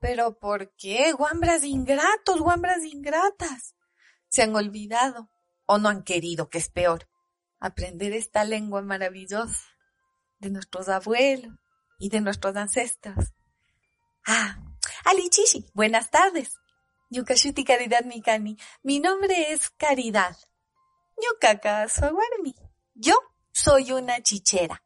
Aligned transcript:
Pero 0.00 0.38
¿por 0.38 0.74
qué? 0.76 1.12
Guambras 1.12 1.62
ingratos, 1.62 2.40
guambras 2.40 2.84
ingratas. 2.84 3.74
Se 4.28 4.42
han 4.42 4.56
olvidado, 4.56 5.30
o 5.66 5.78
no 5.78 5.88
han 5.88 6.02
querido, 6.02 6.48
que 6.48 6.58
es 6.58 6.70
peor, 6.70 7.08
aprender 7.58 8.12
esta 8.12 8.44
lengua 8.44 8.82
maravillosa 8.82 9.68
de 10.38 10.50
nuestros 10.50 10.88
abuelos 10.88 11.52
y 11.98 12.08
de 12.08 12.20
nuestros 12.20 12.56
ancestros. 12.56 13.32
Ah, 14.26 14.58
Alichishi, 15.04 15.70
buenas 15.74 16.10
tardes. 16.10 16.58
Yukashuti 17.10 17.64
Caridad 17.64 18.04
Mikani. 18.04 18.56
Mi 18.82 19.00
nombre 19.00 19.52
es 19.52 19.70
Caridad. 19.70 20.36
Yukaka. 21.16 21.86
Yo 22.94 23.14
soy 23.52 23.92
una 23.92 24.22
chichera. 24.22 24.82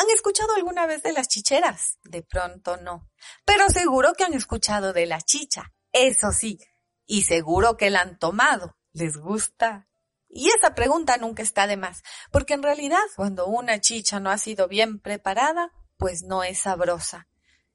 ¿Han 0.00 0.08
escuchado 0.08 0.54
alguna 0.54 0.86
vez 0.86 1.02
de 1.02 1.12
las 1.12 1.28
chicheras? 1.28 1.98
De 2.04 2.22
pronto 2.22 2.78
no. 2.78 3.10
Pero 3.44 3.68
seguro 3.68 4.14
que 4.14 4.24
han 4.24 4.32
escuchado 4.32 4.94
de 4.94 5.04
la 5.04 5.20
chicha. 5.20 5.74
Eso 5.92 6.32
sí. 6.32 6.58
Y 7.04 7.24
seguro 7.24 7.76
que 7.76 7.90
la 7.90 8.00
han 8.00 8.18
tomado. 8.18 8.78
¿Les 8.94 9.18
gusta? 9.18 9.88
Y 10.26 10.48
esa 10.48 10.74
pregunta 10.74 11.18
nunca 11.18 11.42
está 11.42 11.66
de 11.66 11.76
más, 11.76 12.02
porque 12.32 12.54
en 12.54 12.62
realidad 12.62 13.02
cuando 13.14 13.46
una 13.46 13.78
chicha 13.82 14.20
no 14.20 14.30
ha 14.30 14.38
sido 14.38 14.68
bien 14.68 15.00
preparada, 15.00 15.70
pues 15.98 16.22
no 16.22 16.44
es 16.44 16.60
sabrosa. 16.60 17.28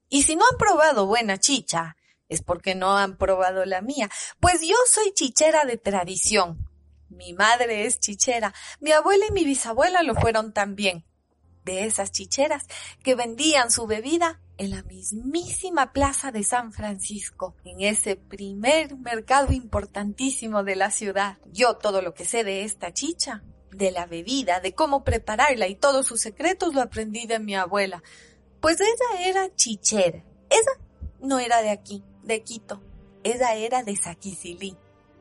Y 0.10 0.24
si 0.24 0.36
no 0.36 0.46
han 0.50 0.58
probado 0.58 1.06
buena 1.06 1.38
chicha, 1.38 1.96
es 2.28 2.42
porque 2.42 2.74
no 2.74 2.98
han 2.98 3.18
probado 3.18 3.66
la 3.66 3.82
mía, 3.82 4.10
pues 4.40 4.62
yo 4.62 4.78
soy 4.90 5.14
chichera 5.14 5.64
de 5.66 5.78
tradición. 5.78 6.68
Mi 7.08 7.34
madre 7.34 7.86
es 7.86 8.00
chichera, 8.00 8.52
mi 8.80 8.94
abuela 8.94 9.28
y 9.28 9.32
mi 9.32 9.44
bisabuela 9.44 10.02
lo 10.02 10.16
fueron 10.16 10.54
también. 10.54 11.06
De 11.66 11.86
esas 11.86 12.12
chicheras 12.12 12.64
que 13.04 13.16
vendían 13.16 13.72
su 13.72 13.88
bebida 13.88 14.40
en 14.58 14.70
la 14.70 14.84
mismísima 14.84 15.92
plaza 15.92 16.32
de 16.32 16.44
San 16.44 16.72
Francisco, 16.72 17.56
en 17.66 17.82
ese 17.82 18.16
primer 18.16 18.96
mercado 18.98 19.52
importantísimo 19.52 20.64
de 20.64 20.76
la 20.76 20.92
ciudad. 20.92 21.38
Yo 21.52 21.76
todo 21.76 22.02
lo 22.02 22.14
que 22.14 22.24
sé 22.24 22.44
de 22.44 22.64
esta 22.64 22.94
chicha, 22.94 23.44
de 23.72 23.92
la 23.92 24.06
bebida, 24.06 24.60
de 24.60 24.74
cómo 24.74 25.04
prepararla 25.04 25.68
y 25.68 25.76
todos 25.76 26.08
sus 26.08 26.22
secretos 26.22 26.74
lo 26.74 26.82
aprendí 26.82 27.28
de 27.28 27.40
mi 27.40 27.56
abuela. 27.56 28.02
Pues 28.62 28.80
ella 28.80 29.28
era 29.28 29.54
chichera. 29.56 30.24
Esa 30.50 30.72
no 31.20 31.40
era 31.40 31.62
de 31.62 31.70
aquí, 31.72 32.04
de 32.24 32.42
Quito. 32.44 32.82
Ella 33.24 33.56
era 33.56 33.84
de 33.84 33.96
Saquisilí. 33.96 34.78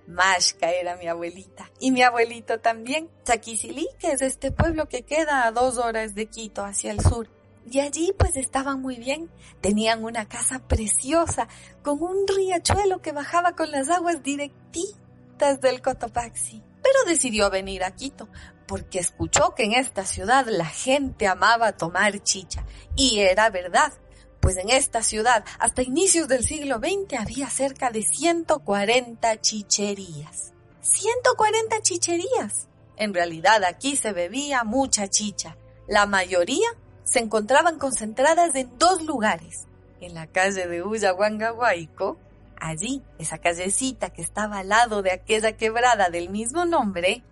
Mashka 0.06 0.70
era 0.70 0.96
mi 0.96 1.06
abuelita. 1.06 1.70
Y 1.80 1.90
mi 1.90 2.02
abuelito 2.02 2.60
también. 2.60 3.08
Saquisilí, 3.24 3.88
que 3.98 4.12
es 4.12 4.22
este 4.22 4.52
pueblo 4.52 4.88
que 4.88 5.02
queda 5.02 5.46
a 5.46 5.52
dos 5.52 5.78
horas 5.78 6.14
de 6.14 6.26
Quito 6.26 6.64
hacia 6.64 6.92
el 6.92 7.00
sur. 7.00 7.28
Y 7.70 7.80
allí 7.80 8.12
pues 8.18 8.36
estaban 8.36 8.82
muy 8.82 8.96
bien. 8.96 9.30
Tenían 9.60 10.04
una 10.04 10.28
casa 10.28 10.58
preciosa, 10.66 11.48
con 11.82 12.02
un 12.02 12.26
riachuelo 12.28 13.00
que 13.00 13.12
bajaba 13.12 13.52
con 13.52 13.70
las 13.70 13.88
aguas 13.88 14.22
directitas 14.22 15.60
del 15.60 15.80
Cotopaxi. 15.80 16.62
Pero 16.82 17.04
decidió 17.06 17.48
venir 17.48 17.82
a 17.82 17.92
Quito, 17.92 18.28
porque 18.66 18.98
escuchó 18.98 19.54
que 19.54 19.64
en 19.64 19.72
esta 19.72 20.04
ciudad 20.04 20.46
la 20.48 20.66
gente 20.66 21.26
amaba 21.26 21.72
tomar 21.72 22.22
chicha. 22.22 22.66
Y 22.94 23.20
era 23.20 23.48
verdad, 23.48 23.94
pues 24.44 24.58
en 24.58 24.68
esta 24.68 25.02
ciudad, 25.02 25.42
hasta 25.58 25.80
inicios 25.80 26.28
del 26.28 26.44
siglo 26.44 26.76
XX, 26.76 27.18
había 27.18 27.48
cerca 27.48 27.90
de 27.90 28.02
140 28.02 29.40
chicherías. 29.40 30.52
140 30.82 31.80
chicherías. 31.80 32.68
En 32.98 33.14
realidad 33.14 33.64
aquí 33.64 33.96
se 33.96 34.12
bebía 34.12 34.62
mucha 34.62 35.08
chicha. 35.08 35.56
La 35.88 36.04
mayoría 36.04 36.68
se 37.04 37.20
encontraban 37.20 37.78
concentradas 37.78 38.54
en 38.54 38.76
dos 38.76 39.02
lugares. 39.02 39.66
En 40.02 40.12
la 40.12 40.26
calle 40.26 40.66
de 40.66 40.82
Uyahuangahuaico, 40.82 42.18
allí, 42.60 43.02
esa 43.18 43.38
callecita 43.38 44.10
que 44.10 44.20
estaba 44.20 44.58
al 44.58 44.68
lado 44.68 45.00
de 45.00 45.12
aquella 45.12 45.56
quebrada 45.56 46.10
del 46.10 46.28
mismo 46.28 46.66
nombre, 46.66 47.24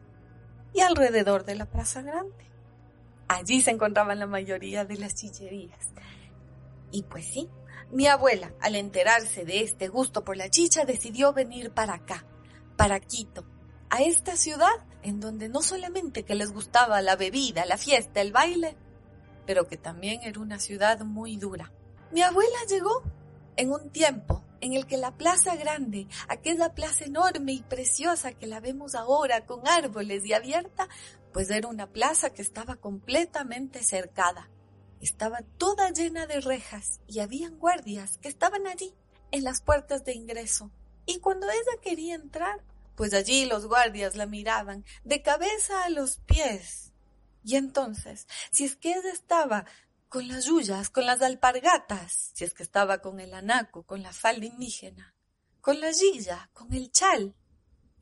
y 0.73 0.81
alrededor 0.81 1.45
de 1.45 1.57
la 1.57 1.67
Plaza 1.67 2.01
Grande. 2.01 2.47
Allí 3.29 3.61
se 3.61 3.71
encontraban 3.71 4.19
la 4.19 4.27
mayoría 4.27 4.87
de 4.87 4.97
las 4.97 5.15
chicherías. 5.15 5.91
Y 6.93 7.03
pues 7.03 7.25
sí, 7.27 7.49
mi 7.91 8.07
abuela, 8.07 8.53
al 8.61 8.77
enterarse 8.77 9.45
de 9.45 9.63
este 9.63 9.89
gusto 9.89 10.25
por 10.25 10.37
la 10.37 10.49
chicha, 10.49 10.85
decidió 10.85 11.33
venir 11.33 11.73
para 11.73 11.95
acá, 11.95 12.25
para 12.77 13.01
Quito, 13.01 13.45
a 13.91 14.03
esta 14.03 14.37
ciudad 14.37 14.87
en 15.03 15.19
donde 15.19 15.49
no 15.49 15.63
solamente 15.63 16.23
que 16.23 16.35
les 16.35 16.53
gustaba 16.53 17.03
la 17.03 17.17
bebida, 17.17 17.67
la 17.67 17.77
fiesta, 17.77 18.21
el 18.21 18.33
baile, 18.33 18.77
pero 19.47 19.67
que 19.67 19.77
también 19.77 20.21
era 20.23 20.41
una 20.41 20.61
ciudad 20.61 21.01
muy 21.01 21.37
dura. 21.37 21.73
Mi 22.13 22.23
abuela 22.23 22.59
llegó 22.69 23.03
en 23.57 23.73
un 23.73 23.91
tiempo 23.91 24.45
en 24.61 24.75
el 24.75 24.87
que 24.87 24.97
la 24.97 25.17
plaza 25.17 25.57
grande, 25.57 26.07
aquella 26.29 26.75
plaza 26.75 27.05
enorme 27.05 27.53
y 27.53 27.63
preciosa 27.63 28.33
que 28.33 28.47
la 28.47 28.61
vemos 28.61 28.95
ahora 28.95 29.45
con 29.45 29.67
árboles 29.67 30.25
y 30.25 30.33
abierta, 30.33 30.89
pues 31.33 31.51
era 31.51 31.69
una 31.69 31.89
plaza 31.89 32.31
que 32.31 32.43
estaba 32.43 32.77
completamente 32.77 33.83
cercada. 33.83 34.49
Estaba 35.03 35.41
toda 35.59 35.91
llena 35.91 36.27
de 36.27 36.41
rejas 36.41 37.01
y 37.09 37.19
habían 37.19 37.59
guardias 37.59 38.19
que 38.19 38.29
estaban 38.29 38.67
allí, 38.69 38.95
en 39.33 39.43
las 39.43 39.61
puertas 39.61 40.05
de 40.05 40.15
ingreso. 40.15 40.71
Y 41.07 41.19
cuando 41.19 41.51
ella 41.51 41.81
quería 41.83 42.15
entrar, 42.15 42.63
pues 42.95 43.13
allí 43.13 43.47
los 43.47 43.67
guardias 43.67 44.15
la 44.15 44.27
miraban 44.27 44.85
de 45.03 45.21
cabeza 45.21 45.85
a 45.85 45.91
los 45.91 46.19
pies. 46.19 46.93
Y 47.43 47.57
entonces, 47.57 48.29
si 48.53 48.65
es 48.65 48.77
que 48.77 48.93
ella 48.93 49.11
estaba 49.13 49.67
con 50.09 50.29
las 50.29 50.45
yuyas, 50.45 50.89
con 50.89 51.07
las 51.07 51.21
alpargatas, 51.21 52.31
si 52.35 52.45
es 52.45 52.55
que 52.55 52.63
estaba 52.63 52.99
con 52.99 53.19
el 53.19 53.35
anaco, 53.35 53.83
con 53.83 54.03
la 54.03 54.13
falda 54.13 54.47
indígena, 54.47 55.17
con 55.61 55.81
la 55.81 55.93
gilla, 55.93 56.49
con 56.53 56.73
el 56.73 56.93
chal, 56.93 57.35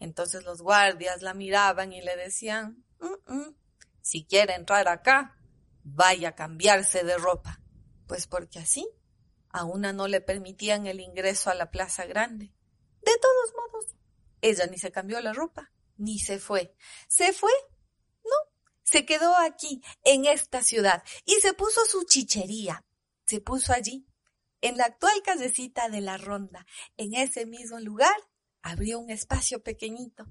entonces 0.00 0.44
los 0.44 0.60
guardias 0.60 1.22
la 1.22 1.33
miraban 1.33 1.94
y 1.94 2.03
le 2.03 2.16
decían, 2.16 2.84
mm 2.99 3.33
-mm, 3.33 3.55
si 4.03 4.25
quiere 4.25 4.55
entrar 4.55 4.89
acá, 4.89 5.40
vaya 5.83 6.31
a 6.31 6.35
cambiarse 6.35 7.05
de 7.05 7.17
ropa, 7.19 7.61
pues 8.07 8.27
porque 8.27 8.59
así 8.59 8.89
a 9.51 9.65
una 9.65 9.93
no 9.93 10.07
le 10.07 10.21
permitían 10.21 10.87
el 10.87 11.01
ingreso 11.01 11.51
a 11.51 11.55
la 11.55 11.71
plaza 11.71 12.07
grande. 12.07 12.53
De 13.03 13.13
todos 13.21 13.55
modos, 13.55 13.97
ella 14.41 14.67
ni 14.67 14.79
se 14.79 14.93
cambió 14.93 15.21
la 15.21 15.33
ropa, 15.33 15.73
ni 15.97 16.19
se 16.19 16.39
fue. 16.39 16.75
¿Se 17.09 17.33
fue? 17.33 17.53
No, 18.25 18.53
se 18.83 19.05
quedó 19.05 19.37
aquí, 19.37 19.83
en 20.05 20.27
esta 20.27 20.63
ciudad, 20.63 21.03
y 21.25 21.35
se 21.41 21.53
puso 21.53 21.85
su 21.85 22.05
chichería. 22.05 22.85
Se 23.25 23.41
puso 23.41 23.73
allí, 23.73 24.07
en 24.61 24.77
la 24.77 24.85
actual 24.85 25.21
callecita 25.25 25.89
de 25.89 26.01
la 26.01 26.17
Ronda. 26.17 26.67
En 26.97 27.15
ese 27.15 27.47
mismo 27.47 27.81
lugar 27.81 28.17
abrió 28.63 28.99
un 28.99 29.11
espacio 29.11 29.63
pequeñito, 29.63 30.27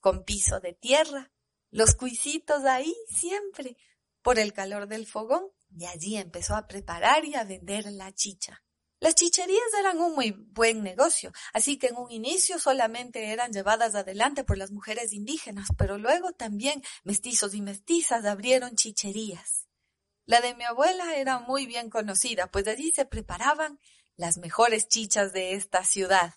con 0.00 0.24
piso 0.24 0.60
de 0.60 0.72
tierra, 0.72 1.32
los 1.70 1.94
cuisitos 1.94 2.64
ahí 2.64 2.94
siempre, 3.08 3.76
por 4.28 4.38
el 4.38 4.52
calor 4.52 4.88
del 4.88 5.06
fogón, 5.06 5.46
y 5.74 5.86
allí 5.86 6.18
empezó 6.18 6.54
a 6.54 6.66
preparar 6.66 7.24
y 7.24 7.34
a 7.34 7.44
vender 7.44 7.86
la 7.90 8.12
chicha. 8.12 8.62
Las 9.00 9.14
chicherías 9.14 9.72
eran 9.80 10.00
un 10.00 10.14
muy 10.14 10.32
buen 10.32 10.82
negocio, 10.82 11.32
así 11.54 11.78
que 11.78 11.86
en 11.86 11.96
un 11.96 12.12
inicio 12.12 12.58
solamente 12.58 13.32
eran 13.32 13.54
llevadas 13.54 13.94
adelante 13.94 14.44
por 14.44 14.58
las 14.58 14.70
mujeres 14.70 15.14
indígenas, 15.14 15.68
pero 15.78 15.96
luego 15.96 16.32
también 16.32 16.82
mestizos 17.04 17.54
y 17.54 17.62
mestizas 17.62 18.26
abrieron 18.26 18.76
chicherías. 18.76 19.66
La 20.26 20.42
de 20.42 20.54
mi 20.54 20.64
abuela 20.64 21.16
era 21.16 21.38
muy 21.38 21.64
bien 21.64 21.88
conocida, 21.88 22.48
pues 22.48 22.68
allí 22.68 22.90
se 22.90 23.06
preparaban 23.06 23.80
las 24.16 24.36
mejores 24.36 24.88
chichas 24.88 25.32
de 25.32 25.54
esta 25.54 25.86
ciudad. 25.86 26.34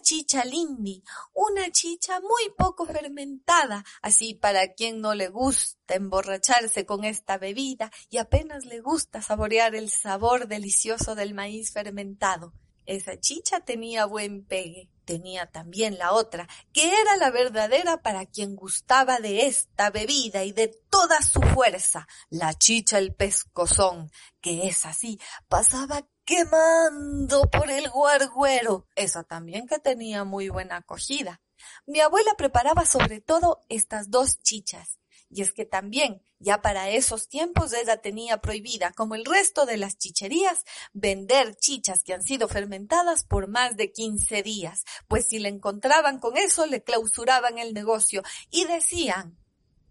Chicha 0.00 0.44
lindi, 0.44 1.02
una 1.32 1.70
chicha 1.70 2.20
muy 2.20 2.52
poco 2.56 2.86
fermentada, 2.86 3.84
así 4.02 4.34
para 4.34 4.72
quien 4.74 5.00
no 5.00 5.14
le 5.14 5.28
gusta 5.28 5.94
emborracharse 5.94 6.84
con 6.86 7.04
esta 7.04 7.38
bebida 7.38 7.90
y 8.10 8.18
apenas 8.18 8.64
le 8.66 8.80
gusta 8.80 9.22
saborear 9.22 9.74
el 9.74 9.90
sabor 9.90 10.48
delicioso 10.48 11.14
del 11.14 11.34
maíz 11.34 11.72
fermentado. 11.72 12.52
Esa 12.86 13.18
chicha 13.18 13.60
tenía 13.60 14.04
buen 14.06 14.44
pegue. 14.44 14.90
Tenía 15.04 15.44
también 15.44 15.98
la 15.98 16.12
otra, 16.12 16.48
que 16.72 16.88
era 16.88 17.18
la 17.18 17.30
verdadera 17.30 18.00
para 18.00 18.24
quien 18.24 18.56
gustaba 18.56 19.18
de 19.18 19.46
esta 19.46 19.90
bebida 19.90 20.44
y 20.44 20.52
de 20.52 20.68
toda 20.88 21.20
su 21.20 21.42
fuerza, 21.42 22.08
la 22.30 22.54
chicha 22.54 22.96
el 22.96 23.14
pescozón, 23.14 24.10
que 24.40 24.66
es 24.66 24.86
así, 24.86 25.20
pasaba 25.46 26.08
quemando 26.24 27.48
por 27.50 27.70
el 27.70 27.88
guarguero. 27.90 28.86
Esa 28.94 29.24
también 29.24 29.66
que 29.66 29.78
tenía 29.78 30.24
muy 30.24 30.48
buena 30.48 30.76
acogida. 30.76 31.40
Mi 31.86 32.00
abuela 32.00 32.34
preparaba 32.36 32.84
sobre 32.86 33.20
todo 33.20 33.64
estas 33.68 34.10
dos 34.10 34.40
chichas. 34.40 34.98
Y 35.30 35.42
es 35.42 35.52
que 35.52 35.64
también, 35.64 36.22
ya 36.38 36.62
para 36.62 36.90
esos 36.90 37.28
tiempos, 37.28 37.72
ella 37.72 37.96
tenía 37.96 38.40
prohibida, 38.40 38.92
como 38.92 39.16
el 39.16 39.24
resto 39.24 39.66
de 39.66 39.76
las 39.76 39.98
chicherías, 39.98 40.64
vender 40.92 41.56
chichas 41.56 42.04
que 42.04 42.14
han 42.14 42.22
sido 42.22 42.46
fermentadas 42.46 43.24
por 43.24 43.48
más 43.48 43.76
de 43.76 43.90
15 43.90 44.42
días, 44.44 44.84
pues 45.08 45.26
si 45.26 45.40
le 45.40 45.48
encontraban 45.48 46.20
con 46.20 46.36
eso, 46.36 46.66
le 46.66 46.84
clausuraban 46.84 47.58
el 47.58 47.74
negocio 47.74 48.22
y 48.50 48.66
decían 48.66 49.36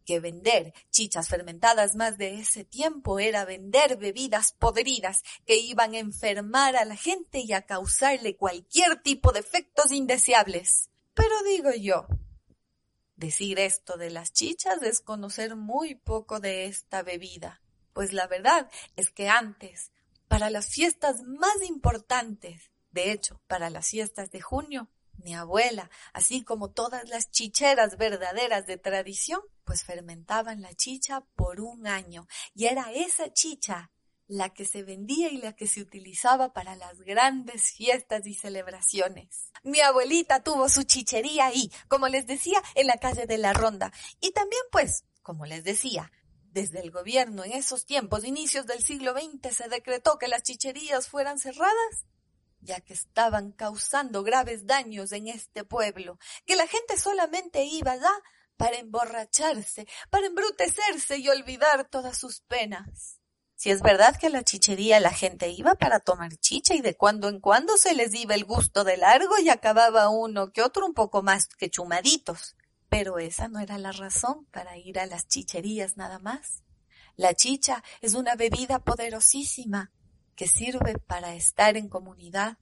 que 0.03 0.19
vender 0.19 0.73
chichas 0.89 1.27
fermentadas 1.27 1.95
más 1.95 2.17
de 2.17 2.35
ese 2.39 2.63
tiempo 2.63 3.19
era 3.19 3.45
vender 3.45 3.97
bebidas 3.97 4.53
podridas 4.53 5.23
que 5.45 5.57
iban 5.57 5.93
a 5.93 5.99
enfermar 5.99 6.75
a 6.75 6.85
la 6.85 6.95
gente 6.95 7.39
y 7.39 7.53
a 7.53 7.65
causarle 7.65 8.35
cualquier 8.35 9.01
tipo 9.01 9.31
de 9.31 9.39
efectos 9.39 9.91
indeseables. 9.91 10.89
Pero 11.13 11.43
digo 11.43 11.71
yo, 11.71 12.07
decir 13.15 13.59
esto 13.59 13.97
de 13.97 14.09
las 14.09 14.33
chichas 14.33 14.81
es 14.81 14.99
conocer 14.99 15.55
muy 15.55 15.95
poco 15.95 16.39
de 16.39 16.65
esta 16.65 17.03
bebida, 17.03 17.61
pues 17.93 18.13
la 18.13 18.27
verdad 18.27 18.69
es 18.95 19.09
que 19.09 19.29
antes, 19.29 19.91
para 20.27 20.49
las 20.49 20.67
fiestas 20.67 21.21
más 21.21 21.61
importantes, 21.63 22.71
de 22.91 23.11
hecho, 23.11 23.39
para 23.47 23.69
las 23.69 23.87
fiestas 23.87 24.31
de 24.31 24.41
junio, 24.41 24.89
mi 25.17 25.35
abuela, 25.35 25.89
así 26.13 26.43
como 26.43 26.71
todas 26.71 27.07
las 27.09 27.31
chicheras 27.31 27.97
verdaderas 27.97 28.65
de 28.65 28.77
tradición, 28.77 29.41
pues 29.63 29.83
fermentaban 29.83 30.61
la 30.61 30.73
chicha 30.73 31.21
por 31.35 31.61
un 31.61 31.87
año. 31.87 32.27
Y 32.53 32.65
era 32.65 32.91
esa 32.91 33.31
chicha 33.31 33.91
la 34.27 34.49
que 34.49 34.65
se 34.65 34.83
vendía 34.83 35.29
y 35.29 35.37
la 35.37 35.53
que 35.53 35.67
se 35.67 35.81
utilizaba 35.81 36.53
para 36.53 36.75
las 36.75 37.01
grandes 37.01 37.71
fiestas 37.71 38.25
y 38.25 38.33
celebraciones. 38.33 39.51
Mi 39.63 39.79
abuelita 39.81 40.43
tuvo 40.43 40.69
su 40.69 40.83
chichería 40.83 41.47
ahí, 41.47 41.71
como 41.87 42.07
les 42.07 42.25
decía, 42.25 42.61
en 42.75 42.87
la 42.87 42.97
calle 42.97 43.25
de 43.25 43.37
la 43.37 43.53
Ronda. 43.53 43.91
Y 44.21 44.31
también, 44.31 44.63
pues, 44.71 45.03
como 45.21 45.45
les 45.45 45.63
decía, 45.63 46.11
desde 46.51 46.79
el 46.79 46.91
gobierno 46.91 47.43
en 47.43 47.53
esos 47.53 47.85
tiempos, 47.85 48.23
inicios 48.23 48.65
del 48.65 48.81
siglo 48.81 49.13
XX, 49.13 49.55
se 49.55 49.69
decretó 49.69 50.17
que 50.17 50.27
las 50.27 50.43
chicherías 50.43 51.07
fueran 51.07 51.39
cerradas 51.39 52.05
ya 52.63 52.81
que 52.81 52.93
estaban 52.93 53.51
causando 53.51 54.23
graves 54.23 54.65
daños 54.65 55.11
en 55.11 55.27
este 55.27 55.63
pueblo, 55.63 56.17
que 56.45 56.55
la 56.55 56.67
gente 56.67 56.97
solamente 56.97 57.63
iba 57.65 57.91
allá 57.91 58.11
para 58.57 58.77
emborracharse, 58.77 59.87
para 60.09 60.27
embrutecerse 60.27 61.17
y 61.17 61.29
olvidar 61.29 61.89
todas 61.89 62.17
sus 62.17 62.41
penas. 62.41 63.19
Si 63.55 63.69
es 63.69 63.81
verdad 63.81 64.15
que 64.17 64.27
a 64.27 64.29
la 64.29 64.43
chichería 64.43 64.99
la 64.99 65.11
gente 65.11 65.49
iba 65.49 65.75
para 65.75 65.99
tomar 65.99 66.35
chicha 66.37 66.73
y 66.73 66.81
de 66.81 66.95
cuando 66.95 67.29
en 67.29 67.39
cuando 67.39 67.77
se 67.77 67.93
les 67.93 68.13
iba 68.13 68.35
el 68.35 68.45
gusto 68.45 68.83
de 68.83 68.97
largo 68.97 69.37
y 69.37 69.49
acababa 69.49 70.09
uno 70.09 70.51
que 70.51 70.61
otro 70.61 70.85
un 70.85 70.93
poco 70.93 71.21
más 71.21 71.47
que 71.47 71.69
chumaditos. 71.69 72.55
Pero 72.89 73.19
esa 73.19 73.47
no 73.47 73.59
era 73.59 73.77
la 73.77 73.91
razón 73.91 74.45
para 74.51 74.77
ir 74.77 74.99
a 74.99 75.05
las 75.05 75.27
chicherías 75.27 75.97
nada 75.97 76.19
más. 76.19 76.63
La 77.15 77.33
chicha 77.35 77.83
es 78.01 78.15
una 78.15 78.35
bebida 78.35 78.79
poderosísima 78.79 79.91
que 80.35 80.47
sirve 80.47 80.97
para 80.99 81.35
estar 81.35 81.77
en 81.77 81.89
comunidad. 81.89 82.57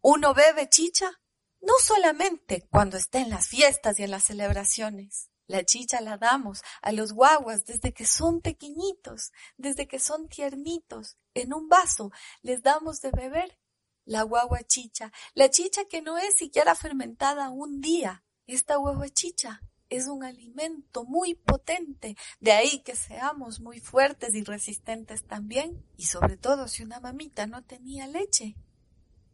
Uno 0.00 0.34
bebe 0.34 0.68
chicha 0.68 1.20
no 1.60 1.74
solamente 1.82 2.66
cuando 2.70 2.96
está 2.96 3.20
en 3.20 3.30
las 3.30 3.48
fiestas 3.48 3.98
y 3.98 4.04
en 4.04 4.10
las 4.10 4.24
celebraciones. 4.24 5.30
La 5.46 5.64
chicha 5.64 6.00
la 6.00 6.18
damos 6.18 6.62
a 6.82 6.92
los 6.92 7.12
guaguas 7.12 7.64
desde 7.64 7.94
que 7.94 8.04
son 8.04 8.42
pequeñitos, 8.42 9.32
desde 9.56 9.88
que 9.88 9.98
son 9.98 10.28
tiernitos. 10.28 11.16
En 11.34 11.54
un 11.54 11.68
vaso 11.68 12.12
les 12.42 12.62
damos 12.62 13.00
de 13.00 13.10
beber 13.10 13.58
la 14.04 14.22
guagua 14.22 14.62
chicha, 14.62 15.12
la 15.34 15.50
chicha 15.50 15.84
que 15.86 16.02
no 16.02 16.18
es 16.18 16.34
siquiera 16.36 16.74
fermentada 16.74 17.50
un 17.50 17.80
día. 17.80 18.24
Esta 18.46 18.76
guagua 18.76 19.08
chicha 19.08 19.62
es 19.90 20.06
un 20.06 20.24
alimento 20.24 21.04
muy 21.04 21.34
potente, 21.34 22.16
de 22.40 22.52
ahí 22.52 22.80
que 22.80 22.96
seamos 22.96 23.60
muy 23.60 23.80
fuertes 23.80 24.34
y 24.34 24.44
resistentes 24.44 25.24
también, 25.24 25.84
y 25.96 26.04
sobre 26.04 26.36
todo 26.36 26.68
si 26.68 26.82
una 26.82 27.00
mamita 27.00 27.46
no 27.46 27.64
tenía 27.64 28.06
leche. 28.06 28.56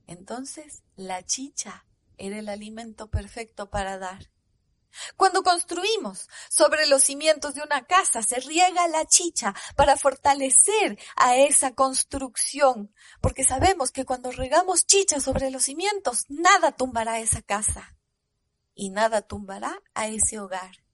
Entonces, 0.06 0.82
la 0.96 1.24
chicha 1.24 1.86
era 2.18 2.38
el 2.38 2.48
alimento 2.48 3.08
perfecto 3.08 3.70
para 3.70 3.98
dar. 3.98 4.30
Cuando 5.16 5.42
construimos 5.42 6.28
sobre 6.48 6.86
los 6.86 7.02
cimientos 7.02 7.54
de 7.54 7.62
una 7.62 7.84
casa, 7.84 8.22
se 8.22 8.38
riega 8.38 8.86
la 8.86 9.04
chicha 9.06 9.52
para 9.74 9.96
fortalecer 9.96 10.98
a 11.16 11.36
esa 11.36 11.74
construcción, 11.74 12.94
porque 13.20 13.42
sabemos 13.42 13.90
que 13.90 14.04
cuando 14.04 14.30
regamos 14.30 14.86
chicha 14.86 15.18
sobre 15.18 15.50
los 15.50 15.64
cimientos, 15.64 16.24
nada 16.28 16.70
tumbará 16.70 17.18
esa 17.18 17.42
casa 17.42 17.96
y 18.74 18.90
nada 18.90 19.22
tumbará 19.22 19.82
a 19.94 20.08
ese 20.08 20.38
hogar. 20.38 20.84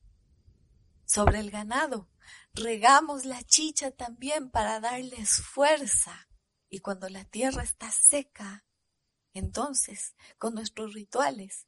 Sobre 1.04 1.40
el 1.40 1.50
ganado, 1.50 2.08
regamos 2.52 3.24
la 3.24 3.42
chicha 3.42 3.90
también 3.90 4.50
para 4.50 4.80
darles 4.80 5.42
fuerza. 5.42 6.28
Y 6.68 6.80
cuando 6.80 7.08
la 7.08 7.24
tierra 7.24 7.64
está 7.64 7.90
seca, 7.90 8.64
entonces, 9.32 10.14
con 10.38 10.54
nuestros 10.54 10.94
rituales, 10.94 11.66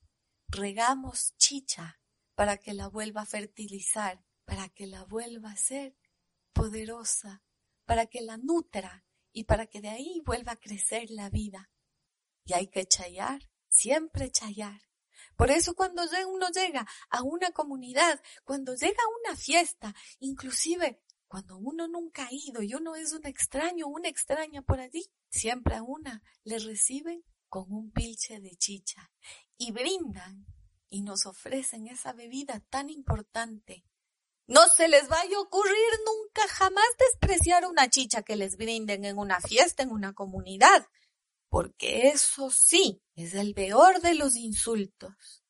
regamos 0.49 1.35
chicha 1.37 2.01
para 2.35 2.57
que 2.57 2.75
la 2.75 2.89
vuelva 2.89 3.23
a 3.23 3.27
fertilizar, 3.27 4.25
para 4.45 4.69
que 4.69 4.87
la 4.87 5.05
vuelva 5.05 5.51
a 5.51 5.57
ser 5.57 5.97
poderosa, 6.53 7.43
para 7.85 8.07
que 8.07 8.21
la 8.21 8.37
nutra 8.37 9.05
y 9.33 9.45
para 9.45 9.67
que 9.67 9.81
de 9.81 9.89
ahí 9.89 10.23
vuelva 10.25 10.53
a 10.53 10.61
crecer 10.61 11.11
la 11.11 11.31
vida. 11.31 11.71
Y 12.45 12.55
hay 12.55 12.69
que 12.69 12.85
chayar, 12.87 13.49
siempre 13.69 14.31
chayar, 14.31 14.83
por 15.37 15.51
eso 15.51 15.75
cuando 15.75 16.03
uno 16.29 16.49
llega 16.51 16.87
a 17.11 17.23
una 17.23 17.51
comunidad, 17.51 18.21
cuando 18.45 18.75
llega 18.75 19.03
a 19.03 19.31
una 19.31 19.37
fiesta, 19.37 19.95
inclusive 20.21 21.03
cuando 21.27 21.57
uno 21.57 21.89
nunca 21.89 22.27
ha 22.27 22.29
ido 22.31 22.63
y 22.63 22.75
uno 22.75 22.95
es 22.95 23.13
un 23.13 23.27
extraño, 23.27 23.87
una 23.87 24.09
extraña 24.09 24.63
por 24.63 24.81
allí, 24.81 25.11
siempre 25.31 25.77
a 25.77 25.83
una 25.83 26.23
le 26.45 26.59
reciben 26.59 27.25
con 27.49 27.73
un 27.73 27.91
pilche 27.91 28.39
de 28.41 28.57
chicha 28.57 29.11
y 29.57 29.73
brindan 29.73 30.47
y 30.91 31.03
nos 31.03 31.25
ofrecen 31.25 31.87
esa 31.87 32.13
bebida 32.13 32.61
tan 32.69 32.91
importante. 32.91 33.85
No 34.47 34.69
se 34.69 34.89
les 34.89 35.09
vaya 35.09 35.37
a 35.37 35.41
ocurrir 35.41 35.75
nunca 36.05 36.47
jamás 36.49 36.85
despreciar 36.99 37.67
una 37.67 37.89
chicha 37.89 38.23
que 38.23 38.37
les 38.37 38.57
brinden 38.57 39.07
en 39.07 39.17
una 39.17 39.41
fiesta, 39.41 39.83
en 39.83 39.91
una 39.91 40.13
comunidad 40.13 40.87
porque 41.53 42.09
eso 42.09 42.51
sí 42.51 43.03
es 43.15 43.35
el 43.35 43.53
peor 43.53 44.01
de 44.01 44.15
los 44.15 44.37
insultos. 44.37 45.45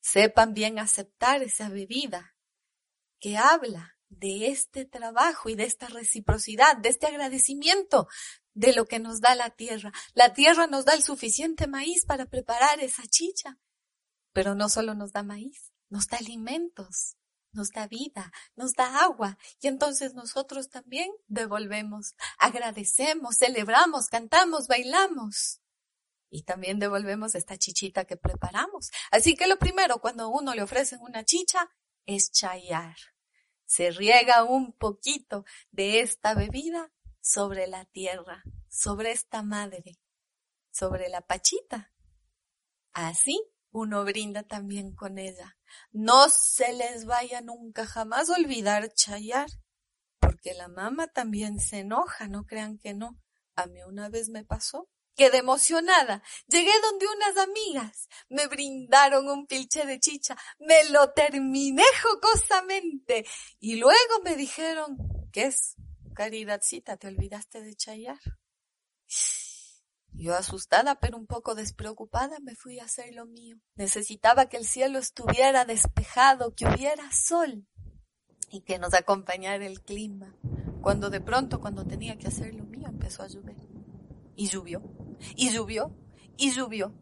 Sepan 0.00 0.54
bien 0.54 0.78
aceptar 0.78 1.42
esa 1.42 1.68
bebida 1.68 2.36
que 3.18 3.36
habla 3.36 3.98
de 4.08 4.46
este 4.46 4.84
trabajo 4.84 5.48
y 5.48 5.56
de 5.56 5.64
esta 5.64 5.88
reciprocidad, 5.88 6.76
de 6.76 6.90
este 6.90 7.08
agradecimiento 7.08 8.06
de 8.54 8.72
lo 8.72 8.86
que 8.86 9.00
nos 9.00 9.20
da 9.20 9.34
la 9.34 9.50
tierra. 9.50 9.90
La 10.14 10.32
tierra 10.32 10.68
nos 10.68 10.84
da 10.84 10.94
el 10.94 11.02
suficiente 11.02 11.66
maíz 11.66 12.06
para 12.06 12.26
preparar 12.26 12.78
esa 12.78 13.02
chicha, 13.08 13.58
pero 14.32 14.54
no 14.54 14.68
solo 14.68 14.94
nos 14.94 15.10
da 15.10 15.24
maíz, 15.24 15.72
nos 15.88 16.06
da 16.06 16.18
alimentos, 16.18 17.16
nos 17.52 17.70
da 17.70 17.86
vida, 17.86 18.32
nos 18.54 18.74
da 18.74 19.02
agua 19.02 19.38
y 19.60 19.68
entonces 19.68 20.14
nosotros 20.14 20.68
también 20.68 21.10
devolvemos, 21.26 22.14
agradecemos, 22.38 23.36
celebramos, 23.36 24.08
cantamos, 24.08 24.66
bailamos 24.66 25.60
y 26.30 26.44
también 26.44 26.78
devolvemos 26.78 27.34
esta 27.34 27.58
chichita 27.58 28.04
que 28.04 28.16
preparamos. 28.16 28.90
Así 29.10 29.34
que 29.34 29.48
lo 29.48 29.58
primero 29.58 30.00
cuando 30.00 30.28
uno 30.28 30.54
le 30.54 30.62
ofrecen 30.62 31.00
una 31.00 31.24
chicha 31.24 31.68
es 32.06 32.30
chayar. 32.30 32.96
Se 33.66 33.90
riega 33.90 34.44
un 34.44 34.72
poquito 34.72 35.44
de 35.70 36.00
esta 36.00 36.34
bebida 36.34 36.92
sobre 37.20 37.66
la 37.66 37.84
tierra, 37.84 38.42
sobre 38.68 39.12
esta 39.12 39.42
madre, 39.42 39.98
sobre 40.70 41.08
la 41.08 41.20
pachita. 41.20 41.92
Así 42.92 43.40
uno 43.72 44.04
brinda 44.04 44.42
también 44.42 44.94
con 44.94 45.18
ella. 45.18 45.56
No 45.92 46.28
se 46.28 46.72
les 46.72 47.04
vaya 47.06 47.40
nunca 47.40 47.86
jamás 47.86 48.30
olvidar 48.30 48.92
chayar, 48.92 49.48
porque 50.20 50.54
la 50.54 50.68
mamá 50.68 51.06
también 51.08 51.60
se 51.60 51.80
enoja, 51.80 52.28
no 52.28 52.44
crean 52.44 52.78
que 52.78 52.94
no. 52.94 53.18
A 53.56 53.66
mí 53.66 53.82
una 53.82 54.08
vez 54.08 54.28
me 54.28 54.44
pasó. 54.44 54.88
Quedé 55.16 55.38
emocionada. 55.38 56.22
Llegué 56.46 56.72
donde 56.82 57.06
unas 57.06 57.36
amigas. 57.36 58.08
Me 58.28 58.46
brindaron 58.46 59.28
un 59.28 59.46
pilche 59.46 59.84
de 59.84 59.98
chicha. 59.98 60.36
Me 60.58 60.88
lo 60.90 61.12
terminé 61.12 61.82
jocosamente. 62.02 63.26
Y 63.58 63.76
luego 63.76 64.22
me 64.24 64.36
dijeron, 64.36 64.96
¿qué 65.32 65.46
es? 65.46 65.76
Caridadcita, 66.14 66.96
¿te 66.96 67.08
olvidaste 67.08 67.60
de 67.60 67.74
chayar? 67.74 68.18
Yo 70.12 70.34
asustada 70.34 71.00
pero 71.00 71.16
un 71.16 71.26
poco 71.26 71.54
despreocupada 71.54 72.38
me 72.40 72.54
fui 72.54 72.78
a 72.78 72.84
hacer 72.84 73.14
lo 73.14 73.26
mío. 73.26 73.58
Necesitaba 73.76 74.46
que 74.46 74.56
el 74.56 74.66
cielo 74.66 74.98
estuviera 74.98 75.64
despejado, 75.64 76.54
que 76.54 76.66
hubiera 76.66 77.10
sol 77.12 77.66
y 78.50 78.62
que 78.62 78.78
nos 78.78 78.94
acompañara 78.94 79.64
el 79.66 79.80
clima. 79.80 80.34
Cuando 80.82 81.10
de 81.10 81.20
pronto, 81.20 81.60
cuando 81.60 81.86
tenía 81.86 82.18
que 82.18 82.28
hacer 82.28 82.54
lo 82.54 82.64
mío, 82.64 82.88
empezó 82.88 83.22
a 83.22 83.28
llover. 83.28 83.56
Y 84.34 84.48
llovió, 84.48 84.82
y 85.36 85.50
llovió, 85.50 85.94
y 86.36 86.50
llovió. 86.52 86.94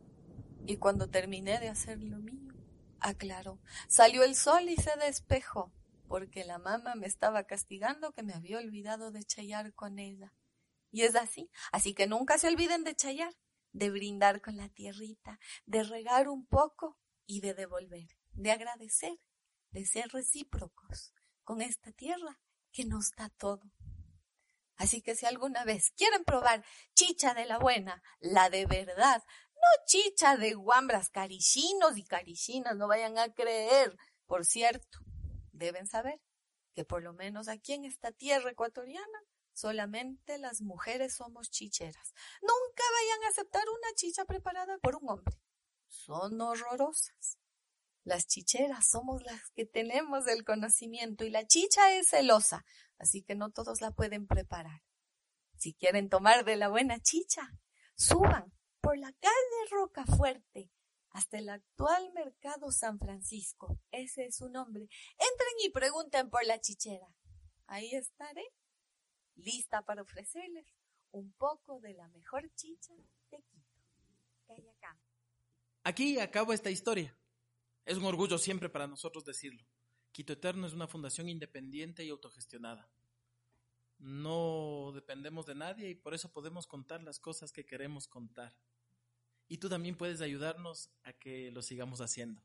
Y 0.67 0.77
cuando 0.77 1.09
terminé 1.09 1.59
de 1.59 1.69
hacer 1.69 2.03
lo 2.03 2.19
mío, 2.19 2.53
aclaró. 3.01 3.61
Salió 3.89 4.25
el 4.25 4.35
sol 4.35 4.69
y 4.69 4.77
se 4.77 4.91
despejó, 4.99 5.73
porque 6.09 6.45
la 6.45 6.59
mamá 6.59 6.95
me 6.95 7.07
estaba 7.07 7.45
castigando 7.45 8.13
que 8.13 8.23
me 8.23 8.35
había 8.35 8.59
olvidado 8.59 9.13
de 9.13 9.23
chayar 9.23 9.73
con 9.75 9.99
ella. 9.99 10.35
Y 10.91 11.03
es 11.03 11.15
así, 11.17 11.51
así 11.73 11.95
que 11.95 12.07
nunca 12.07 12.39
se 12.39 12.49
olviden 12.49 12.85
de 12.85 12.95
chayar, 12.95 13.35
de 13.73 13.91
brindar 13.91 14.41
con 14.41 14.57
la 14.57 14.69
tierrita, 14.69 15.39
de 15.67 15.83
regar 15.83 16.29
un 16.29 16.47
poco 16.47 16.99
y 17.27 17.41
de 17.41 17.55
devolver, 17.55 18.09
de 18.33 18.51
agradecer, 18.51 19.19
de 19.71 19.85
ser 19.85 20.09
recíprocos 20.09 21.13
con 21.45 21.61
esta 21.61 21.93
tierra 21.93 22.41
que 22.73 22.85
nos 22.85 23.11
da 23.13 23.29
todo. 23.29 23.71
Así 24.77 25.03
que 25.03 25.17
si 25.17 25.27
alguna 25.27 25.65
vez 25.65 25.91
quieren 25.97 26.25
probar 26.25 26.65
chicha 26.95 27.35
de 27.35 27.45
la 27.47 27.59
buena, 27.59 28.03
la 28.21 28.49
de 28.49 28.65
verdad, 28.65 29.23
no 29.55 29.85
chicha 29.87 30.37
de 30.37 30.55
guambras 30.55 31.11
carichinos 31.11 31.97
y 31.97 32.05
carichinas, 32.05 32.77
no 32.77 32.87
vayan 32.87 33.19
a 33.19 33.33
creer. 33.35 33.97
Por 34.27 34.47
cierto, 34.47 34.99
deben 35.53 35.87
saber 35.87 36.21
que 36.75 36.85
por 36.85 37.03
lo 37.03 37.13
menos 37.13 37.49
aquí 37.49 37.73
en 37.73 37.85
esta 37.85 38.13
tierra 38.13 38.53
ecuatoriana 38.53 39.19
solamente 39.59 40.39
las 40.39 40.61
mujeres 40.61 41.17
somos 41.17 41.51
chicheras. 41.51 42.15
Nunca 42.41 42.83
vayan 43.01 43.25
a 43.25 43.29
aceptar 43.29 43.65
una 43.69 43.95
chicha 43.97 44.25
preparada 44.25 44.79
por 44.79 44.97
un 44.97 45.09
hombre. 45.09 45.37
Son 45.89 46.41
horrorosas. 46.41 47.39
Las 48.05 48.27
chicheras 48.27 48.89
somos 48.89 49.23
las 49.25 49.51
que 49.51 49.67
tenemos 49.67 50.27
el 50.29 50.45
conocimiento 50.45 51.25
y 51.25 51.31
la 51.31 51.47
chicha 51.47 51.93
es 51.93 52.09
celosa, 52.11 52.65
así 52.99 53.23
que 53.23 53.35
no 53.35 53.51
todos 53.51 53.81
la 53.81 53.91
pueden 53.91 54.27
preparar. 54.27 54.83
Si 55.57 55.75
quieren 55.75 56.09
tomar 56.09 56.45
de 56.45 56.57
la 56.57 56.69
buena 56.69 57.01
chicha, 57.01 57.53
suban 57.97 58.53
por 58.81 58.97
la 58.97 59.13
calle 59.13 59.71
Rocafuerte 59.71 60.71
hasta 61.11 61.39
el 61.39 61.49
actual 61.49 62.13
mercado 62.15 62.71
San 62.71 62.99
Francisco. 62.99 63.79
Ese 63.91 64.27
es 64.27 64.37
su 64.37 64.49
nombre. 64.49 64.85
Entren 64.85 65.55
y 65.65 65.71
pregunten 65.71 66.31
por 66.31 66.47
la 66.47 66.61
chichera. 66.61 67.09
Ahí 67.67 67.91
estaré, 67.95 68.45
lista 69.39 69.83
para 69.83 70.03
ofrecerles 70.03 70.67
un 71.13 71.33
poco 71.33 71.81
de 71.81 71.95
la 71.95 72.09
mejor 72.09 72.51
chicha 72.55 72.95
de 72.95 73.05
Quito. 73.31 73.59
Aquí 75.85 76.19
acabo 76.19 76.53
esta 76.53 76.71
historia. 76.71 77.17
Es 77.85 77.97
un 77.97 78.05
orgullo 78.05 78.39
siempre 78.39 78.69
para 78.69 78.87
nosotros 78.87 79.25
decirlo. 79.25 79.65
Quito 80.13 80.33
Eterno 80.33 80.67
es 80.67 80.75
una 80.75 80.87
fundación 80.87 81.29
independiente 81.29 82.05
y 82.05 82.11
autogestionada. 82.11 82.91
No 83.99 84.93
dependemos 84.95 85.47
de 85.47 85.55
nadie 85.55 85.91
y 85.91 85.95
por 85.95 86.15
eso 86.15 86.33
podemos 86.33 86.67
contar 86.67 87.03
las 87.03 87.19
cosas 87.19 87.53
que 87.53 87.65
queremos 87.65 88.07
contar. 88.07 88.55
Y 89.49 89.59
tú 89.59 89.69
también 89.69 89.97
puedes 89.97 90.21
ayudarnos 90.21 90.91
a 91.05 91.13
que 91.15 91.51
lo 91.51 91.63
sigamos 91.63 92.01
haciendo. 92.01 92.43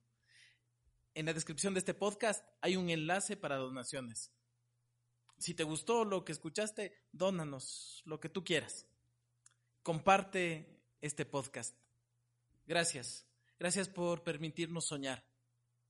En 1.14 1.26
la 1.26 1.34
descripción 1.34 1.74
de 1.74 1.80
este 1.80 1.94
podcast 1.94 2.48
hay 2.62 2.76
un 2.76 2.90
enlace 2.90 3.38
para 3.38 3.58
donaciones. 3.58 4.32
Si 5.44 5.54
te 5.54 5.66
gustó 5.66 6.06
lo 6.06 6.24
que 6.24 6.32
escuchaste, 6.32 6.96
dónanos 7.12 8.02
lo 8.06 8.22
que 8.22 8.30
tú 8.30 8.46
quieras. 8.46 8.88
Comparte 9.82 10.80
este 11.02 11.26
podcast. 11.26 11.76
Gracias. 12.66 13.28
Gracias 13.60 13.90
por 13.90 14.24
permitirnos 14.24 14.86
soñar 14.86 15.28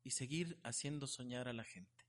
y 0.04 0.10
seguir 0.10 0.60
haciendo 0.64 1.06
soñar 1.06 1.48
a 1.48 1.54
la 1.54 1.64
gente. 1.64 2.03